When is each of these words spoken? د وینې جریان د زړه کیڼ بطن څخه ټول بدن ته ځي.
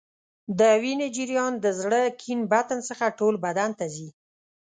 د 0.59 0.61
وینې 0.81 1.07
جریان 1.15 1.53
د 1.59 1.65
زړه 1.79 2.01
کیڼ 2.21 2.39
بطن 2.53 2.79
څخه 2.89 3.05
ټول 3.19 3.35
بدن 3.45 3.69
ته 3.79 3.85
ځي. 3.95 4.09